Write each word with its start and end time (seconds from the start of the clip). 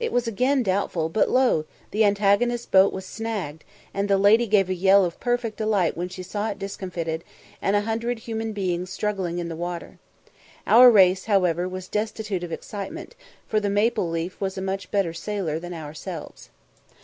It 0.00 0.10
was 0.10 0.26
again 0.26 0.64
doubtful, 0.64 1.08
but, 1.08 1.30
lo! 1.30 1.64
the 1.92 2.04
antagonist 2.04 2.72
boat 2.72 2.92
was 2.92 3.06
snagged, 3.06 3.62
and 3.94 4.08
the 4.10 4.18
lady 4.18 4.48
gave 4.48 4.68
a 4.68 4.74
yell 4.74 5.04
of 5.04 5.20
perfect 5.20 5.56
delight 5.56 5.96
when 5.96 6.08
she 6.08 6.24
saw 6.24 6.50
it 6.50 6.58
discomfited, 6.58 7.22
and 7.62 7.76
a 7.76 7.82
hundred 7.82 8.18
human 8.18 8.52
beings 8.52 8.90
struggling 8.90 9.38
in 9.38 9.48
the 9.48 9.54
water. 9.54 10.00
Our 10.66 10.90
race, 10.90 11.26
however, 11.26 11.68
was 11.68 11.86
destitute 11.86 12.42
of 12.42 12.50
excitement, 12.50 13.14
for 13.46 13.60
the 13.60 13.70
Maple 13.70 14.10
leaf 14.10 14.40
was 14.40 14.58
a 14.58 14.60
much 14.60 14.90
better 14.90 15.12
sailer 15.12 15.60
than 15.60 15.72
ourselves. 15.74 16.50